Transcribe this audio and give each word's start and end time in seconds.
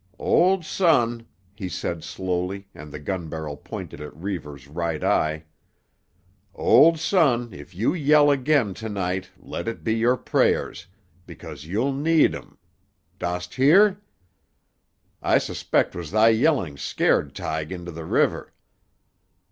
"Old 0.17 0.65
son," 0.65 1.27
he 1.53 1.69
said 1.69 2.03
slowly, 2.03 2.67
and 2.73 2.91
the 2.91 2.97
gun 2.97 3.29
barrel 3.29 3.55
pointed 3.55 4.01
at 4.01 4.17
Reivers' 4.19 4.67
right 4.67 5.03
eye, 5.03 5.43
"old 6.55 6.97
son, 6.97 7.53
if 7.53 7.75
you 7.75 7.93
yell 7.93 8.31
again 8.31 8.73
tonight 8.73 9.29
let 9.37 9.67
it 9.67 9.83
be 9.83 9.93
your 9.93 10.17
prayers, 10.17 10.87
because 11.27 11.65
you'll 11.67 11.93
need 11.93 12.33
'em. 12.33 12.57
Dost 13.19 13.53
hear? 13.53 14.01
I 15.21 15.37
suspect 15.37 15.91
'twas 15.93 16.09
thy 16.09 16.29
yelling 16.29 16.77
scared 16.77 17.35
Tige 17.35 17.69
into 17.71 17.91
the 17.91 18.05
river. 18.05 18.51